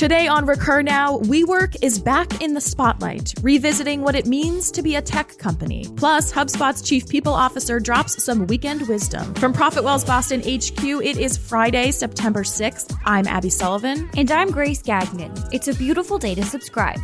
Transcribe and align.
Today 0.00 0.28
on 0.28 0.46
Recur 0.46 0.80
Now, 0.80 1.18
WeWork 1.18 1.76
is 1.82 1.98
back 1.98 2.40
in 2.40 2.54
the 2.54 2.60
spotlight, 2.62 3.34
revisiting 3.42 4.00
what 4.00 4.14
it 4.14 4.24
means 4.24 4.70
to 4.70 4.80
be 4.80 4.96
a 4.96 5.02
tech 5.02 5.36
company. 5.36 5.84
Plus, 5.98 6.32
HubSpot's 6.32 6.80
chief 6.80 7.06
people 7.06 7.34
officer 7.34 7.78
drops 7.78 8.24
some 8.24 8.46
weekend 8.46 8.88
wisdom. 8.88 9.34
From 9.34 9.52
ProfitWell's 9.52 10.06
Boston 10.06 10.40
HQ, 10.40 11.04
it 11.04 11.18
is 11.18 11.36
Friday, 11.36 11.90
September 11.90 12.44
6th. 12.44 12.98
I'm 13.04 13.26
Abby 13.26 13.50
Sullivan. 13.50 14.08
And 14.16 14.30
I'm 14.30 14.50
Grace 14.50 14.80
Gagnon. 14.80 15.34
It's 15.52 15.68
a 15.68 15.74
beautiful 15.74 16.16
day 16.16 16.34
to 16.34 16.44
subscribe. 16.44 16.98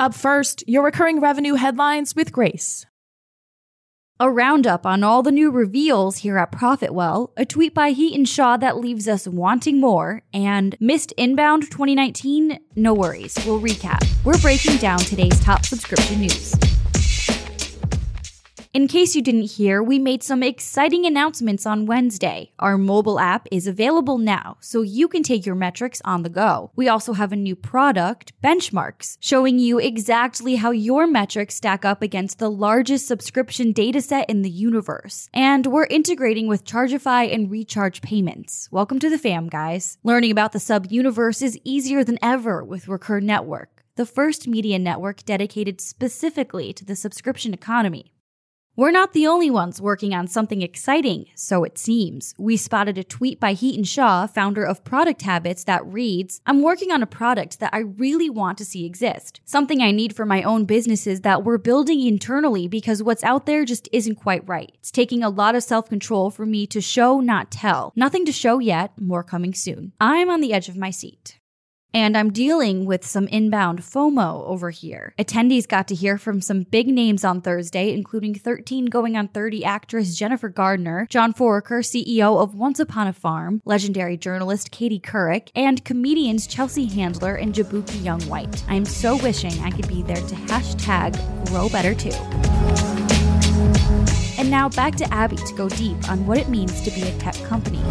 Up 0.00 0.12
first, 0.12 0.64
your 0.66 0.82
recurring 0.82 1.20
revenue 1.20 1.54
headlines 1.54 2.16
with 2.16 2.32
Grace. 2.32 2.84
A 4.20 4.28
roundup 4.28 4.84
on 4.84 5.04
all 5.04 5.22
the 5.22 5.30
new 5.30 5.48
reveals 5.48 6.16
here 6.16 6.38
at 6.38 6.50
Profitwell, 6.50 7.30
a 7.36 7.44
tweet 7.44 7.72
by 7.72 7.94
Hiten 7.94 8.26
Shah 8.26 8.56
that 8.56 8.76
leaves 8.76 9.06
us 9.06 9.28
wanting 9.28 9.78
more, 9.78 10.22
and 10.34 10.76
missed 10.80 11.12
inbound 11.12 11.70
2019? 11.70 12.58
No 12.74 12.94
worries, 12.94 13.38
we'll 13.46 13.60
recap. 13.60 14.04
We're 14.24 14.40
breaking 14.40 14.78
down 14.78 14.98
today's 14.98 15.38
top 15.38 15.64
subscription 15.64 16.18
news. 16.18 16.52
In 18.78 18.86
case 18.86 19.16
you 19.16 19.22
didn't 19.22 19.50
hear, 19.56 19.82
we 19.82 19.98
made 19.98 20.22
some 20.22 20.40
exciting 20.40 21.04
announcements 21.04 21.66
on 21.66 21.86
Wednesday. 21.86 22.52
Our 22.60 22.78
mobile 22.78 23.18
app 23.18 23.48
is 23.50 23.66
available 23.66 24.18
now, 24.18 24.56
so 24.60 24.82
you 24.82 25.08
can 25.08 25.24
take 25.24 25.44
your 25.44 25.56
metrics 25.56 26.00
on 26.04 26.22
the 26.22 26.28
go. 26.28 26.70
We 26.76 26.88
also 26.88 27.14
have 27.14 27.32
a 27.32 27.34
new 27.34 27.56
product, 27.56 28.32
Benchmarks, 28.40 29.16
showing 29.18 29.58
you 29.58 29.80
exactly 29.80 30.54
how 30.54 30.70
your 30.70 31.08
metrics 31.08 31.56
stack 31.56 31.84
up 31.84 32.02
against 32.02 32.38
the 32.38 32.52
largest 32.52 33.08
subscription 33.08 33.74
dataset 33.74 34.26
in 34.28 34.42
the 34.42 34.48
universe. 34.48 35.28
And 35.34 35.66
we're 35.66 35.86
integrating 35.86 36.46
with 36.46 36.64
Chargify 36.64 37.34
and 37.34 37.50
Recharge 37.50 38.00
payments. 38.00 38.68
Welcome 38.70 39.00
to 39.00 39.10
the 39.10 39.18
fam, 39.18 39.48
guys. 39.48 39.98
Learning 40.04 40.30
about 40.30 40.52
the 40.52 40.60
sub 40.60 40.86
universe 40.88 41.42
is 41.42 41.58
easier 41.64 42.04
than 42.04 42.20
ever 42.22 42.62
with 42.62 42.86
Recur 42.86 43.18
Network, 43.18 43.82
the 43.96 44.06
first 44.06 44.46
media 44.46 44.78
network 44.78 45.24
dedicated 45.24 45.80
specifically 45.80 46.72
to 46.74 46.84
the 46.84 46.94
subscription 46.94 47.52
economy. 47.52 48.12
We're 48.78 48.92
not 48.92 49.12
the 49.12 49.26
only 49.26 49.50
ones 49.50 49.80
working 49.80 50.14
on 50.14 50.28
something 50.28 50.62
exciting, 50.62 51.26
so 51.34 51.64
it 51.64 51.78
seems. 51.78 52.32
We 52.38 52.56
spotted 52.56 52.96
a 52.96 53.02
tweet 53.02 53.40
by 53.40 53.52
Hiten 53.52 53.84
Shah, 53.84 54.28
founder 54.28 54.62
of 54.62 54.84
Product 54.84 55.20
Habits, 55.22 55.64
that 55.64 55.84
reads 55.84 56.40
I'm 56.46 56.62
working 56.62 56.92
on 56.92 57.02
a 57.02 57.06
product 57.06 57.58
that 57.58 57.74
I 57.74 57.78
really 57.78 58.30
want 58.30 58.56
to 58.58 58.64
see 58.64 58.86
exist. 58.86 59.40
Something 59.44 59.82
I 59.82 59.90
need 59.90 60.14
for 60.14 60.24
my 60.24 60.44
own 60.44 60.64
businesses 60.64 61.22
that 61.22 61.42
we're 61.42 61.58
building 61.58 62.06
internally 62.06 62.68
because 62.68 63.02
what's 63.02 63.24
out 63.24 63.46
there 63.46 63.64
just 63.64 63.88
isn't 63.90 64.14
quite 64.14 64.48
right. 64.48 64.70
It's 64.74 64.92
taking 64.92 65.24
a 65.24 65.28
lot 65.28 65.56
of 65.56 65.64
self 65.64 65.88
control 65.88 66.30
for 66.30 66.46
me 66.46 66.64
to 66.68 66.80
show, 66.80 67.18
not 67.18 67.50
tell. 67.50 67.92
Nothing 67.96 68.24
to 68.26 68.32
show 68.32 68.60
yet, 68.60 68.92
more 68.96 69.24
coming 69.24 69.54
soon. 69.54 69.92
I'm 69.98 70.30
on 70.30 70.40
the 70.40 70.52
edge 70.52 70.68
of 70.68 70.76
my 70.76 70.90
seat. 70.90 71.40
And 71.94 72.18
I'm 72.18 72.30
dealing 72.30 72.84
with 72.84 73.06
some 73.06 73.28
inbound 73.28 73.80
FOMO 73.80 74.46
over 74.46 74.70
here. 74.70 75.14
Attendees 75.18 75.66
got 75.66 75.88
to 75.88 75.94
hear 75.94 76.18
from 76.18 76.42
some 76.42 76.64
big 76.64 76.88
names 76.88 77.24
on 77.24 77.40
Thursday, 77.40 77.94
including 77.94 78.34
13 78.34 78.86
going 78.86 79.16
on 79.16 79.28
30 79.28 79.64
actress 79.64 80.14
Jennifer 80.14 80.50
Garner, 80.50 81.06
John 81.08 81.32
Foraker, 81.32 81.80
CEO 81.80 82.42
of 82.42 82.54
Once 82.54 82.78
Upon 82.78 83.06
a 83.06 83.12
Farm, 83.12 83.62
legendary 83.64 84.18
journalist 84.18 84.70
Katie 84.70 85.00
Couric, 85.00 85.50
and 85.54 85.82
comedians 85.84 86.46
Chelsea 86.46 86.84
Handler 86.84 87.36
and 87.36 87.54
Jaboukie 87.54 88.04
Young 88.04 88.20
White. 88.22 88.62
I'm 88.68 88.84
so 88.84 89.16
wishing 89.16 89.58
I 89.60 89.70
could 89.70 89.88
be 89.88 90.02
there 90.02 90.16
to 90.16 90.34
hashtag 90.34 91.16
grow 91.46 91.70
better 91.70 91.94
too. 91.94 92.12
And 94.38 94.50
now 94.50 94.68
back 94.68 94.94
to 94.96 95.12
Abby 95.12 95.36
to 95.36 95.54
go 95.54 95.68
deep 95.70 96.08
on 96.10 96.26
what 96.26 96.38
it 96.38 96.48
means 96.48 96.82
to 96.82 96.90
be 96.90 97.02
a 97.02 97.18
tech 97.18 97.34
company. 97.44 97.82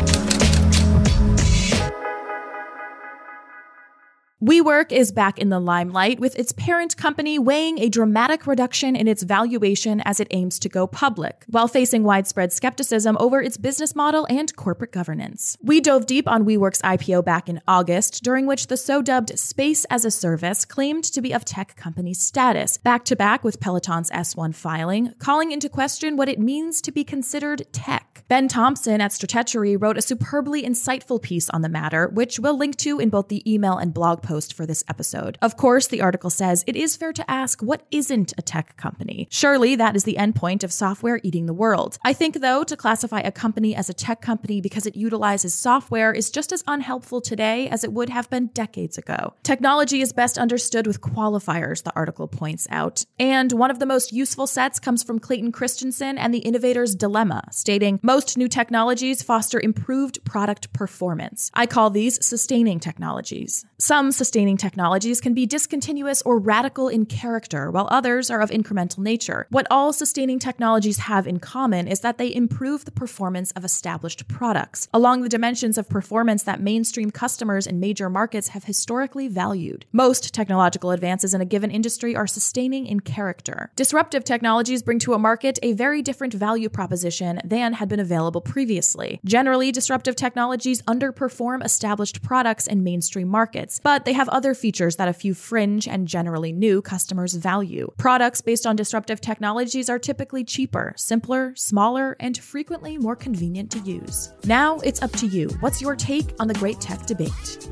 WeWork 4.40 4.92
is 4.92 5.12
back 5.12 5.40
in 5.40 5.50
the 5.50 5.60
limelight 5.60 6.20
with 6.20 6.38
its 6.38 6.52
parent 6.52 6.96
company 6.96 7.40
weighing 7.40 7.80
a 7.80 7.90
dramatic 7.90 8.46
reduction 8.46 8.96
in 8.96 9.08
its 9.08 9.24
valuation 9.24 10.00
as 10.02 10.20
it 10.20 10.28
aims 10.30 10.60
to 10.60 10.70
go 10.70 10.86
public, 10.86 11.44
while 11.48 11.68
facing 11.68 12.04
widespread 12.04 12.54
skepticism 12.54 13.18
over 13.20 13.42
its 13.42 13.58
business 13.58 13.96
model 13.96 14.28
and 14.30 14.56
corporate 14.56 14.92
governance. 14.92 15.58
We 15.64 15.82
dove 15.82 16.06
deep 16.06 16.28
on 16.28 16.46
WeWork's 16.46 16.84
IPO 16.84 17.26
back 17.26 17.50
in 17.50 17.62
August, 17.68 18.24
during 18.24 18.46
which 18.46 18.68
the 18.68 18.78
so 18.78 19.02
dubbed 19.02 19.40
Space 19.40 19.86
as 19.86 20.06
a 20.06 20.12
Service 20.12 20.66
claimed 20.66 21.06
to 21.06 21.20
be 21.20 21.34
of 21.34 21.44
tech 21.44 21.76
company 21.76 22.14
status, 22.14 22.78
back 22.78 23.06
to 23.06 23.16
back 23.16 23.44
with 23.44 23.60
Peloton's 23.60 24.12
S1 24.12 24.54
filing, 24.54 25.16
calling 25.18 25.52
into 25.52 25.68
question 25.68 26.16
what 26.16 26.30
it 26.30 26.38
means 26.38 26.80
to 26.82 26.92
be 26.92 27.04
considered 27.04 27.66
tech. 27.72 28.24
Ben 28.28 28.50
Thompson 28.50 29.00
at 29.00 29.12
Stratechery 29.12 29.82
wrote 29.82 29.98
a 29.98 30.02
superbly 30.02 30.62
insightful 30.62 31.22
piece 31.22 31.50
on 31.52 31.62
the 31.62 31.70
matter, 31.70 32.10
which 32.10 32.40
we'll 32.40 32.58
link 32.58 32.76
to 32.76 33.00
in 33.00 33.10
both 33.10 33.30
the 33.30 33.42
email 33.52 33.78
and 33.78 33.94
blog 33.94 34.22
post 34.28 34.54
for 34.54 34.66
this 34.66 34.84
episode. 34.90 35.38
Of 35.42 35.56
course, 35.56 35.88
the 35.88 36.02
article 36.02 36.30
says 36.30 36.66
it 36.68 36.76
is 36.76 36.98
fair 36.98 37.14
to 37.14 37.32
ask 37.32 37.62
what 37.62 37.86
isn't 37.92 38.34
a 38.38 38.42
tech 38.42 38.76
company? 38.76 39.28
Surely 39.32 39.76
that 39.78 39.96
is 39.96 40.04
the 40.04 40.18
endpoint 40.20 40.64
of 40.64 40.74
software 40.74 41.22
eating 41.24 41.46
the 41.46 41.54
world. 41.54 41.98
I 42.04 42.12
think, 42.14 42.42
though, 42.42 42.64
to 42.66 42.76
classify 42.76 43.22
a 43.22 43.32
company 43.32 43.74
as 43.74 43.90
a 43.90 43.94
tech 43.94 44.22
company 44.22 44.60
because 44.60 44.86
it 44.86 44.96
utilizes 44.96 45.54
software 45.54 46.12
is 46.12 46.30
just 46.30 46.52
as 46.52 46.64
unhelpful 46.68 47.22
today 47.22 47.70
as 47.70 47.84
it 47.86 47.94
would 47.94 48.10
have 48.10 48.30
been 48.30 48.48
decades 48.48 48.98
ago. 48.98 49.34
Technology 49.44 50.02
is 50.02 50.12
best 50.12 50.38
understood 50.38 50.88
with 50.88 51.00
qualifiers, 51.00 51.84
the 51.84 51.96
article 51.96 52.28
points 52.28 52.68
out. 52.70 53.06
And 53.18 53.54
one 53.54 53.72
of 53.72 53.80
the 53.80 53.86
most 53.86 54.12
useful 54.12 54.48
sets 54.48 54.80
comes 54.80 55.04
from 55.04 55.20
Clayton 55.20 55.54
Christensen 55.54 56.18
and 56.18 56.34
the 56.34 56.40
Innovator's 56.40 56.96
Dilemma, 56.96 57.44
stating 57.52 58.00
most 58.04 58.38
new 58.38 58.50
technologies 58.50 59.24
foster 59.24 59.60
improved 59.60 60.24
product 60.26 60.74
performance. 60.74 61.50
I 61.54 61.66
call 61.66 61.90
these 61.90 62.24
sustaining 62.26 62.80
technologies. 62.80 63.66
Some 63.80 64.12
sustaining 64.12 64.58
technologies 64.58 65.22
can 65.22 65.36
be 65.36 65.46
discontinuous 65.46 66.24
or 66.24 66.40
radical 66.40 66.88
in 66.88 67.06
character, 67.06 67.70
while 67.70 67.88
others 67.92 68.32
are 68.32 68.42
of 68.42 68.50
incremental 68.50 68.98
nature. 68.98 69.46
What 69.52 69.68
all 69.70 69.94
sustaining 69.94 70.40
technologies 70.40 70.98
have 70.98 71.28
in 71.28 71.38
common 71.38 71.88
is 71.88 72.00
that 72.00 72.18
they 72.18 72.34
improve 72.34 72.86
the 72.86 72.92
performance 72.92 73.52
of 73.52 73.64
established 73.64 74.28
products, 74.28 74.88
along 74.96 75.22
the 75.22 75.30
dimensions 75.30 75.78
of 75.78 75.88
performance 75.90 76.42
that 76.42 76.60
mainstream 76.60 77.12
customers 77.12 77.68
in 77.68 77.80
major 77.80 78.10
markets 78.10 78.48
have 78.48 78.64
historically 78.64 79.28
valued. 79.28 79.86
Most 79.92 80.34
technological 80.34 80.90
advances 80.90 81.36
in 81.36 81.42
a 81.42 81.46
given 81.46 81.70
industry 81.70 82.16
are 82.16 82.26
sustaining 82.26 82.88
in 82.88 83.02
character. 83.02 83.72
Disruptive 83.76 84.24
technologies 84.24 84.82
bring 84.82 84.98
to 84.98 85.14
a 85.14 85.20
market 85.20 85.60
a 85.62 85.74
very 85.74 86.02
different 86.02 86.34
value 86.34 86.68
proposition 86.68 87.40
than 87.46 87.74
had 87.74 87.90
been 87.90 88.00
available 88.00 88.42
previously. 88.42 89.20
Generally, 89.24 89.72
disruptive 89.72 90.16
technologies 90.16 90.82
underperform 90.88 91.64
established 91.64 92.24
products 92.24 92.66
in 92.66 92.84
mainstream 92.84 93.28
markets, 93.28 93.67
but 93.84 94.06
they 94.06 94.14
have 94.14 94.30
other 94.30 94.54
features 94.54 94.96
that 94.96 95.08
a 95.08 95.14
few 95.14 95.34
fringe 95.34 95.88
and 95.88 96.08
generally 96.08 96.52
new 96.52 96.82
customers 96.82 97.34
value. 97.34 97.92
Products 97.98 98.42
based 98.42 98.66
on 98.66 98.76
disruptive 98.76 99.22
technologies 99.22 99.90
are 99.90 100.00
typically 100.00 100.44
cheaper, 100.44 100.94
simpler, 100.96 101.54
smaller, 101.56 102.16
and 102.20 102.38
frequently 102.38 102.98
more 102.98 103.16
convenient 103.16 103.70
to 103.72 103.80
use. 103.80 104.34
Now 104.46 104.78
it's 104.80 105.02
up 105.02 105.12
to 105.14 105.28
you. 105.28 105.50
What's 105.60 105.82
your 105.82 105.96
take 105.96 106.34
on 106.40 106.48
the 106.48 106.54
great 106.54 106.80
tech 106.80 107.06
debate? 107.06 107.68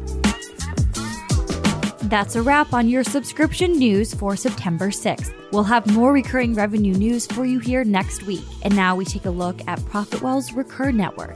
That's 2.10 2.36
a 2.36 2.42
wrap 2.44 2.72
on 2.72 2.88
your 2.88 3.04
subscription 3.04 3.72
news 3.80 4.14
for 4.14 4.36
September 4.36 4.90
6th. 4.90 5.34
We'll 5.52 5.64
have 5.64 5.92
more 5.92 6.14
recurring 6.14 6.54
revenue 6.54 6.94
news 6.94 7.26
for 7.26 7.46
you 7.46 7.60
here 7.60 7.84
next 7.84 8.24
week. 8.24 8.46
And 8.62 8.76
now 8.76 8.96
we 8.96 9.06
take 9.06 9.26
a 9.26 9.32
look 9.32 9.60
at 9.68 9.80
Profitwell's 9.80 10.54
Recur 10.54 10.92
Network. 10.92 11.36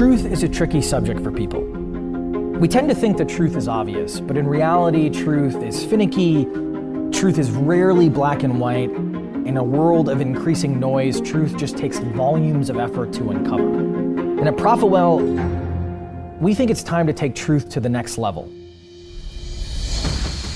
Truth 0.00 0.24
is 0.24 0.42
a 0.42 0.48
tricky 0.48 0.80
subject 0.80 1.20
for 1.20 1.30
people. 1.30 1.60
We 1.60 2.68
tend 2.68 2.88
to 2.88 2.94
think 2.94 3.18
that 3.18 3.28
truth 3.28 3.54
is 3.54 3.68
obvious, 3.68 4.18
but 4.18 4.38
in 4.38 4.46
reality, 4.46 5.10
truth 5.10 5.56
is 5.56 5.84
finicky, 5.84 6.46
truth 7.12 7.36
is 7.36 7.50
rarely 7.50 8.08
black 8.08 8.42
and 8.42 8.58
white. 8.58 8.88
In 8.88 9.58
a 9.58 9.62
world 9.62 10.08
of 10.08 10.22
increasing 10.22 10.80
noise, 10.80 11.20
truth 11.20 11.54
just 11.58 11.76
takes 11.76 11.98
volumes 11.98 12.70
of 12.70 12.78
effort 12.78 13.12
to 13.12 13.28
uncover. 13.28 13.68
And 13.68 14.48
at 14.48 14.56
Profitwell, 14.56 15.20
we 16.40 16.54
think 16.54 16.70
it's 16.70 16.82
time 16.82 17.06
to 17.06 17.12
take 17.12 17.34
truth 17.34 17.68
to 17.68 17.78
the 17.78 17.90
next 17.90 18.16
level 18.16 18.50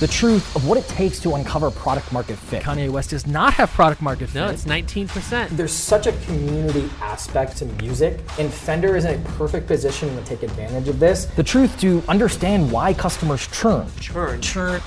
the 0.01 0.07
truth 0.07 0.55
of 0.57 0.67
what 0.67 0.77
it 0.77 0.87
takes 0.89 1.21
to 1.21 1.35
uncover 1.35 1.71
product 1.71 2.13
market 2.13 2.37
fit. 2.37 2.63
Kanye 2.63 2.91
West 2.91 3.11
does 3.11 3.27
not 3.27 3.55
have 3.55 3.71
product 3.71 4.03
market 4.03 4.29
fit. 4.29 4.41
No, 4.41 4.49
it's 4.49 4.65
19%. 4.65 5.51
There's 5.51 5.73
such 5.73 6.07
a 6.07 6.13
community 6.25 6.91
aspect 7.01 7.57
to 7.59 7.67
music, 7.67 8.21
and 8.39 8.53
Fender 8.53 8.97
is 8.97 9.05
in 9.05 9.21
a 9.21 9.29
perfect 9.31 9.67
position 9.67 10.15
to 10.17 10.23
take 10.25 10.43
advantage 10.43 10.89
of 10.89 10.99
this. 10.99 11.27
The 11.27 11.43
truth 11.43 11.79
to 11.81 12.03
understand 12.09 12.71
why 12.71 12.95
customers 12.95 13.47
churn. 13.49 13.87
Churn. 14.01 14.41
Churn. 14.41 14.81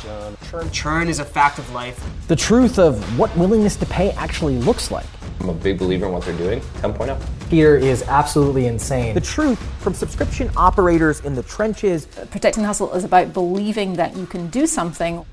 Churn. 0.50 0.72
Churn 0.72 1.08
is 1.08 1.20
a 1.20 1.26
fact 1.26 1.60
of 1.60 1.72
life. 1.72 2.04
The 2.28 2.36
truth 2.36 2.80
of 2.80 3.18
what 3.18 3.36
willingness 3.38 3.76
to 3.78 3.86
pay 3.86 4.12
actually 4.12 4.58
looks 4.58 4.92
like. 4.92 5.06
I'm 5.48 5.56
a 5.56 5.60
big 5.60 5.78
believer 5.78 6.08
in 6.08 6.12
what 6.12 6.24
they're 6.24 6.36
doing. 6.36 6.60
10.0. 6.82 7.18
Here 7.48 7.78
is 7.78 8.04
absolutely 8.04 8.68
insane. 8.68 9.14
The 9.14 9.22
truth 9.22 9.58
from 9.82 9.94
subscription 9.94 10.52
operators 10.58 11.22
in 11.22 11.36
the 11.36 11.44
trenches. 11.44 12.06
Protecting 12.06 12.66
hustle 12.66 12.92
is 12.94 13.06
about 13.06 13.32
believing 13.32 13.94
that 13.94 14.18
you 14.18 14.26
can 14.26 14.50
do 14.50 14.68
something 14.68 15.26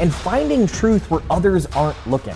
and 0.00 0.12
finding 0.12 0.66
truth 0.66 1.08
where 1.12 1.22
others 1.30 1.66
aren't 1.66 1.96
looking. 2.08 2.34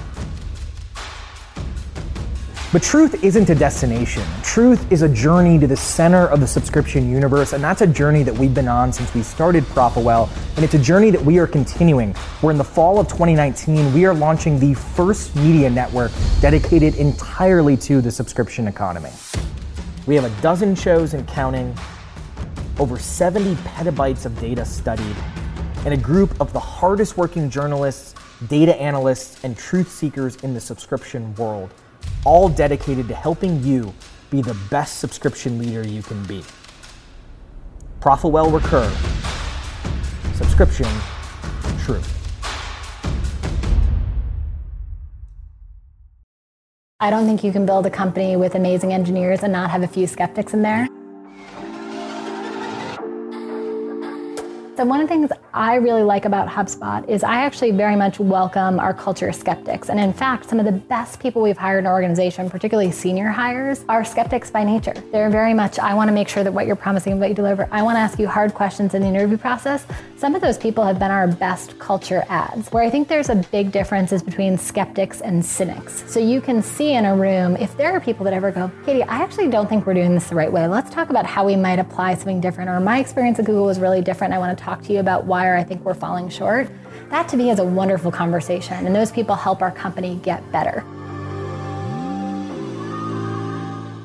But 2.72 2.82
truth 2.82 3.22
isn't 3.22 3.50
a 3.50 3.54
destination. 3.54 4.24
Truth 4.42 4.90
is 4.90 5.02
a 5.02 5.08
journey 5.10 5.58
to 5.58 5.66
the 5.66 5.76
center 5.76 6.26
of 6.28 6.40
the 6.40 6.46
subscription 6.46 7.10
universe, 7.10 7.52
and 7.52 7.62
that's 7.62 7.82
a 7.82 7.86
journey 7.86 8.22
that 8.22 8.34
we've 8.34 8.54
been 8.54 8.66
on 8.66 8.94
since 8.94 9.12
we 9.12 9.22
started 9.22 9.62
Profitwell, 9.64 10.30
and 10.56 10.64
it's 10.64 10.72
a 10.72 10.78
journey 10.78 11.10
that 11.10 11.22
we 11.22 11.38
are 11.38 11.46
continuing. 11.46 12.14
Where 12.40 12.50
in 12.50 12.56
the 12.56 12.64
fall 12.64 12.98
of 12.98 13.08
2019, 13.08 13.92
we 13.92 14.06
are 14.06 14.14
launching 14.14 14.58
the 14.58 14.72
first 14.72 15.36
media 15.36 15.68
network 15.68 16.12
dedicated 16.40 16.94
entirely 16.94 17.76
to 17.76 18.00
the 18.00 18.10
subscription 18.10 18.66
economy. 18.66 19.10
We 20.06 20.14
have 20.14 20.24
a 20.24 20.40
dozen 20.40 20.74
shows 20.74 21.12
and 21.12 21.28
counting, 21.28 21.76
over 22.78 22.98
70 22.98 23.54
petabytes 23.56 24.24
of 24.24 24.40
data 24.40 24.64
studied, 24.64 25.16
and 25.84 25.92
a 25.92 25.98
group 25.98 26.40
of 26.40 26.54
the 26.54 26.60
hardest 26.60 27.18
working 27.18 27.50
journalists, 27.50 28.14
data 28.48 28.74
analysts, 28.80 29.44
and 29.44 29.58
truth 29.58 29.92
seekers 29.92 30.36
in 30.36 30.54
the 30.54 30.60
subscription 30.60 31.34
world 31.34 31.68
all 32.24 32.48
dedicated 32.48 33.08
to 33.08 33.14
helping 33.14 33.62
you 33.62 33.92
be 34.30 34.42
the 34.42 34.54
best 34.70 34.98
subscription 34.98 35.58
leader 35.58 35.86
you 35.86 36.02
can 36.02 36.22
be. 36.24 36.42
Profitwell 38.00 38.52
Recur. 38.52 38.90
Subscription 40.34 40.88
Truth. 41.84 42.18
I 47.00 47.10
don't 47.10 47.26
think 47.26 47.42
you 47.42 47.50
can 47.50 47.66
build 47.66 47.84
a 47.86 47.90
company 47.90 48.36
with 48.36 48.54
amazing 48.54 48.92
engineers 48.92 49.42
and 49.42 49.52
not 49.52 49.70
have 49.70 49.82
a 49.82 49.88
few 49.88 50.06
skeptics 50.06 50.54
in 50.54 50.62
there. 50.62 50.86
So, 54.74 54.86
one 54.86 55.02
of 55.02 55.06
the 55.06 55.12
things 55.12 55.30
I 55.52 55.74
really 55.74 56.02
like 56.02 56.24
about 56.24 56.48
HubSpot 56.48 57.06
is 57.06 57.22
I 57.22 57.42
actually 57.42 57.72
very 57.72 57.94
much 57.94 58.18
welcome 58.18 58.80
our 58.80 58.94
culture 58.94 59.30
skeptics. 59.30 59.90
And 59.90 60.00
in 60.00 60.14
fact, 60.14 60.48
some 60.48 60.58
of 60.58 60.64
the 60.64 60.72
best 60.72 61.20
people 61.20 61.42
we've 61.42 61.58
hired 61.58 61.80
in 61.80 61.86
our 61.86 61.92
organization, 61.92 62.48
particularly 62.48 62.90
senior 62.90 63.28
hires, 63.28 63.84
are 63.90 64.02
skeptics 64.02 64.50
by 64.50 64.64
nature. 64.64 64.94
They're 65.12 65.28
very 65.28 65.52
much, 65.52 65.78
I 65.78 65.92
want 65.92 66.08
to 66.08 66.14
make 66.14 66.26
sure 66.26 66.42
that 66.42 66.52
what 66.52 66.66
you're 66.66 66.74
promising, 66.74 67.20
what 67.20 67.28
you 67.28 67.34
deliver, 67.34 67.68
I 67.70 67.82
want 67.82 67.96
to 67.96 68.00
ask 68.00 68.18
you 68.18 68.26
hard 68.26 68.54
questions 68.54 68.94
in 68.94 69.02
the 69.02 69.08
interview 69.08 69.36
process. 69.36 69.84
Some 70.16 70.34
of 70.34 70.40
those 70.40 70.56
people 70.56 70.84
have 70.84 70.98
been 70.98 71.10
our 71.10 71.28
best 71.28 71.78
culture 71.78 72.24
ads. 72.30 72.70
Where 72.70 72.82
I 72.82 72.88
think 72.88 73.08
there's 73.08 73.28
a 73.28 73.44
big 73.52 73.72
difference 73.72 74.10
is 74.10 74.22
between 74.22 74.56
skeptics 74.56 75.20
and 75.20 75.44
cynics. 75.44 76.10
So, 76.10 76.18
you 76.18 76.40
can 76.40 76.62
see 76.62 76.94
in 76.94 77.04
a 77.04 77.14
room 77.14 77.56
if 77.56 77.76
there 77.76 77.92
are 77.92 78.00
people 78.00 78.24
that 78.24 78.32
ever 78.32 78.50
go, 78.50 78.70
Katie, 78.86 79.02
I 79.02 79.18
actually 79.22 79.48
don't 79.48 79.68
think 79.68 79.84
we're 79.84 79.92
doing 79.92 80.14
this 80.14 80.30
the 80.30 80.34
right 80.34 80.50
way. 80.50 80.66
Let's 80.66 80.88
talk 80.88 81.10
about 81.10 81.26
how 81.26 81.44
we 81.44 81.56
might 81.56 81.78
apply 81.78 82.14
something 82.14 82.40
different. 82.40 82.70
Or 82.70 82.80
my 82.80 83.00
experience 83.00 83.38
at 83.38 83.44
Google 83.44 83.66
was 83.66 83.78
really 83.78 84.00
different. 84.00 84.32
I 84.32 84.38
want 84.38 84.56
to 84.56 84.61
talk 84.62 84.82
to 84.82 84.92
you 84.92 85.00
about 85.00 85.24
why 85.24 85.46
or 85.46 85.56
I 85.56 85.64
think 85.64 85.84
we're 85.84 85.94
falling 85.94 86.28
short. 86.28 86.70
That 87.10 87.28
to 87.30 87.36
me 87.36 87.50
is 87.50 87.58
a 87.58 87.64
wonderful 87.64 88.10
conversation, 88.10 88.86
and 88.86 88.94
those 88.94 89.10
people 89.10 89.34
help 89.34 89.60
our 89.60 89.72
company 89.72 90.20
get 90.22 90.50
better. 90.52 90.84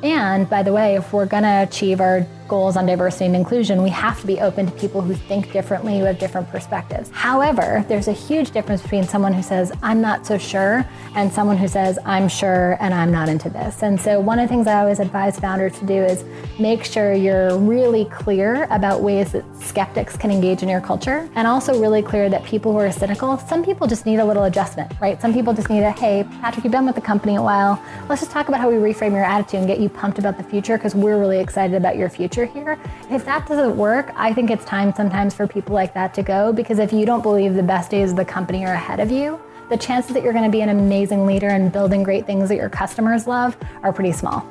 And 0.04 0.50
by 0.50 0.63
the 0.63 0.74
way, 0.74 0.95
if 0.95 1.13
we're 1.13 1.25
going 1.25 1.44
to 1.44 1.63
achieve 1.63 2.01
our 2.01 2.25
goals 2.47 2.77
on 2.77 2.85
diversity 2.85 3.25
and 3.25 3.35
inclusion, 3.35 3.81
we 3.83 3.89
have 3.89 4.19
to 4.21 4.27
be 4.27 4.39
open 4.39 4.65
to 4.65 4.71
people 4.73 5.01
who 5.01 5.13
think 5.13 5.51
differently, 5.51 5.99
who 5.99 6.05
have 6.05 6.19
different 6.19 6.49
perspectives. 6.49 7.09
However, 7.11 7.85
there's 7.88 8.07
a 8.07 8.13
huge 8.13 8.51
difference 8.51 8.81
between 8.81 9.03
someone 9.03 9.33
who 9.33 9.44
says, 9.44 9.71
I'm 9.83 10.01
not 10.01 10.25
so 10.25 10.38
sure, 10.38 10.88
and 11.15 11.31
someone 11.31 11.57
who 11.57 11.67
says, 11.67 11.99
I'm 12.05 12.27
sure 12.27 12.77
and 12.79 12.94
I'm 12.94 13.11
not 13.11 13.29
into 13.29 13.49
this. 13.49 13.83
And 13.83 13.99
so, 13.99 14.19
one 14.19 14.39
of 14.39 14.47
the 14.47 14.53
things 14.53 14.67
I 14.67 14.79
always 14.79 14.99
advise 14.99 15.39
founders 15.39 15.77
to 15.79 15.85
do 15.85 15.94
is 15.94 16.23
make 16.59 16.83
sure 16.83 17.13
you're 17.13 17.57
really 17.57 18.05
clear 18.05 18.67
about 18.71 19.01
ways 19.01 19.31
that 19.31 19.44
skeptics 19.61 20.17
can 20.17 20.31
engage 20.31 20.63
in 20.63 20.69
your 20.69 20.81
culture, 20.81 21.29
and 21.35 21.47
also 21.47 21.79
really 21.79 22.01
clear 22.01 22.29
that 22.29 22.44
people 22.44 22.71
who 22.71 22.79
are 22.79 22.91
cynical, 22.91 23.38
some 23.38 23.63
people 23.63 23.88
just 23.88 24.05
need 24.05 24.19
a 24.19 24.25
little 24.25 24.45
adjustment, 24.45 24.91
right? 25.01 25.21
Some 25.21 25.33
people 25.33 25.53
just 25.53 25.69
need 25.69 25.83
a, 25.83 25.91
hey, 25.91 26.25
Patrick, 26.41 26.63
you've 26.63 26.71
been 26.71 26.85
with 26.85 26.95
the 26.95 27.01
company 27.01 27.35
a 27.35 27.41
while. 27.41 27.81
Let's 28.09 28.21
just 28.21 28.31
talk 28.31 28.47
about 28.47 28.59
how 28.59 28.69
we 28.69 28.75
reframe 28.75 29.11
your 29.11 29.23
attitude 29.23 29.59
and 29.59 29.67
get 29.67 29.79
you 29.79 29.89
pumped 29.89 30.19
about 30.19 30.38
the 30.38 30.44
future 30.44 30.77
because 30.77 30.95
we're 30.95 31.19
really 31.19 31.39
excited 31.39 31.75
about 31.75 31.97
your 31.97 32.09
future 32.38 32.54
here. 32.54 32.80
If 33.10 33.25
that 33.25 33.48
doesn't 33.48 33.75
work, 33.75 34.12
I 34.16 34.34
think 34.34 34.51
it's 34.51 34.63
time 34.66 34.94
sometimes 34.94 35.34
for 35.34 35.48
people 35.48 35.74
like 35.74 35.94
that 35.95 36.13
to 36.16 36.24
go 36.24 36.54
because 36.54 36.78
if 36.78 36.94
you 36.94 37.06
don't 37.06 37.24
believe 37.24 37.56
the 37.56 37.63
best 37.63 37.89
days 37.89 38.12
of 38.12 38.18
the 38.18 38.25
company 38.25 38.63
are 38.66 38.74
ahead 38.74 39.00
of 39.00 39.10
you, 39.10 39.39
the 39.69 39.78
chances 39.78 40.13
that 40.13 40.24
you're 40.24 40.34
going 40.34 40.45
to 40.45 40.51
be 40.51 40.62
an 40.62 40.69
amazing 40.69 41.25
leader 41.25 41.48
and 41.48 41.72
building 41.72 42.04
great 42.04 42.25
things 42.25 42.50
that 42.50 42.56
your 42.56 42.69
customers 42.69 43.28
love 43.28 43.57
are 43.81 43.92
pretty 43.92 44.12
small. 44.12 44.45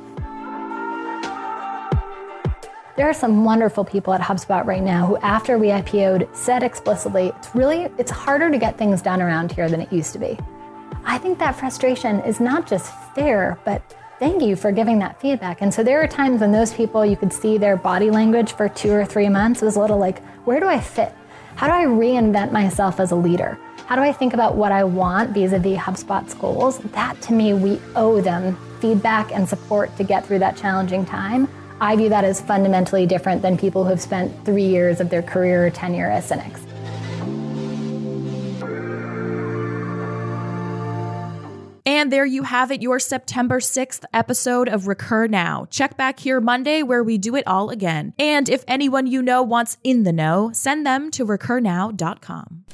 There 2.97 3.07
are 3.07 3.13
some 3.13 3.45
wonderful 3.45 3.85
people 3.85 4.13
at 4.13 4.21
HubSpot 4.21 4.65
right 4.65 4.81
now 4.81 5.05
who 5.05 5.17
after 5.17 5.57
we 5.57 5.67
IPO'd 5.67 6.35
said 6.35 6.63
explicitly, 6.63 7.31
it's 7.37 7.55
really 7.55 7.87
it's 7.97 8.11
harder 8.11 8.49
to 8.49 8.57
get 8.57 8.77
things 8.77 9.01
done 9.01 9.21
around 9.21 9.51
here 9.51 9.69
than 9.69 9.79
it 9.79 9.93
used 9.93 10.13
to 10.13 10.19
be. 10.19 10.37
I 11.05 11.17
think 11.19 11.39
that 11.39 11.55
frustration 11.55 12.19
is 12.21 12.39
not 12.39 12.67
just 12.67 12.91
fair, 13.15 13.57
but 13.63 13.81
thank 14.19 14.41
you 14.41 14.55
for 14.55 14.71
giving 14.71 14.99
that 14.99 15.19
feedback. 15.21 15.61
And 15.61 15.73
so 15.73 15.83
there 15.83 16.01
are 16.01 16.07
times 16.07 16.41
when 16.41 16.51
those 16.51 16.73
people, 16.73 17.05
you 17.05 17.15
could 17.15 17.31
see 17.31 17.57
their 17.57 17.77
body 17.77 18.09
language 18.09 18.53
for 18.53 18.67
two 18.69 18.91
or 18.91 19.05
three 19.05 19.29
months 19.29 19.61
was 19.61 19.75
a 19.75 19.79
little 19.79 19.97
like, 19.97 20.23
where 20.45 20.59
do 20.59 20.67
I 20.67 20.79
fit? 20.79 21.13
How 21.55 21.67
do 21.67 21.73
I 21.73 21.85
reinvent 21.85 22.51
myself 22.51 22.99
as 22.99 23.11
a 23.11 23.15
leader? 23.15 23.57
How 23.87 23.95
do 23.95 24.01
I 24.01 24.11
think 24.11 24.33
about 24.33 24.55
what 24.55 24.71
I 24.71 24.83
want 24.83 25.31
vis 25.31 25.53
a 25.53 25.59
vis 25.59 25.77
HubSpot's 25.77 26.33
goals? 26.33 26.79
That 26.79 27.19
to 27.21 27.33
me, 27.33 27.53
we 27.53 27.79
owe 27.95 28.21
them 28.21 28.57
feedback 28.81 29.31
and 29.31 29.47
support 29.47 29.95
to 29.97 30.03
get 30.03 30.25
through 30.25 30.39
that 30.39 30.57
challenging 30.57 31.05
time. 31.05 31.47
I 31.79 31.95
view 31.95 32.09
that 32.09 32.23
as 32.23 32.41
fundamentally 32.41 33.05
different 33.05 33.41
than 33.41 33.57
people 33.57 33.83
who 33.83 33.91
have 33.91 34.01
spent 34.01 34.45
three 34.45 34.65
years 34.65 34.99
of 34.99 35.09
their 35.09 35.21
career 35.21 35.65
or 35.65 35.69
tenure 35.69 36.09
as 36.09 36.27
cynics. 36.27 36.66
And 41.97 42.11
there 42.11 42.27
you 42.27 42.43
have 42.43 42.69
it, 42.69 42.83
your 42.83 42.99
September 42.99 43.59
6th 43.59 44.05
episode 44.13 44.69
of 44.69 44.85
Recur 44.85 45.25
Now. 45.25 45.65
Check 45.71 45.97
back 45.97 46.19
here 46.19 46.39
Monday 46.39 46.83
where 46.83 47.03
we 47.03 47.17
do 47.17 47.35
it 47.35 47.47
all 47.47 47.71
again. 47.71 48.13
And 48.19 48.47
if 48.47 48.63
anyone 48.67 49.07
you 49.07 49.23
know 49.23 49.41
wants 49.41 49.79
in 49.83 50.03
the 50.03 50.13
know, 50.13 50.51
send 50.53 50.85
them 50.85 51.09
to 51.09 51.25
recurnow.com. 51.25 52.65